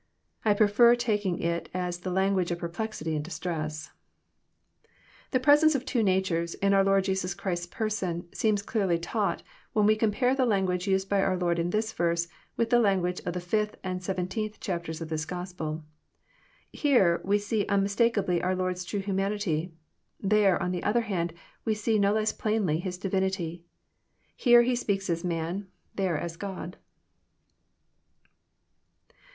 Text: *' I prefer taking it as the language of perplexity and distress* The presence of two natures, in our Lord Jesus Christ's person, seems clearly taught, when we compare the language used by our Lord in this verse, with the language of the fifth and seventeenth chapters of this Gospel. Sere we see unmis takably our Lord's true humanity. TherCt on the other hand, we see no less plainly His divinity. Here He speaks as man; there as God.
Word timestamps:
*' 0.25 0.33
I 0.45 0.55
prefer 0.55 0.95
taking 0.95 1.39
it 1.39 1.69
as 1.75 1.99
the 1.99 2.09
language 2.09 2.49
of 2.49 2.57
perplexity 2.57 3.13
and 3.15 3.23
distress* 3.23 3.91
The 5.29 5.39
presence 5.39 5.75
of 5.75 5.85
two 5.85 6.01
natures, 6.01 6.55
in 6.55 6.73
our 6.73 6.83
Lord 6.83 7.03
Jesus 7.03 7.35
Christ's 7.35 7.67
person, 7.67 8.27
seems 8.33 8.63
clearly 8.63 8.97
taught, 8.97 9.43
when 9.73 9.85
we 9.85 9.95
compare 9.95 10.33
the 10.33 10.47
language 10.47 10.87
used 10.87 11.07
by 11.07 11.21
our 11.21 11.37
Lord 11.37 11.59
in 11.59 11.69
this 11.69 11.91
verse, 11.93 12.27
with 12.57 12.71
the 12.71 12.79
language 12.79 13.21
of 13.27 13.33
the 13.35 13.39
fifth 13.39 13.77
and 13.83 14.01
seventeenth 14.01 14.59
chapters 14.59 15.01
of 15.01 15.09
this 15.09 15.23
Gospel. 15.23 15.83
Sere 16.75 17.21
we 17.23 17.37
see 17.37 17.65
unmis 17.67 17.93
takably 17.95 18.43
our 18.43 18.55
Lord's 18.55 18.83
true 18.83 19.01
humanity. 19.01 19.71
TherCt 20.23 20.59
on 20.59 20.71
the 20.71 20.81
other 20.81 21.01
hand, 21.01 21.31
we 21.63 21.75
see 21.75 21.99
no 21.99 22.11
less 22.11 22.33
plainly 22.33 22.79
His 22.79 22.97
divinity. 22.97 23.65
Here 24.35 24.63
He 24.63 24.75
speaks 24.75 25.11
as 25.11 25.23
man; 25.23 25.67
there 25.93 26.17
as 26.17 26.37
God. 26.37 26.77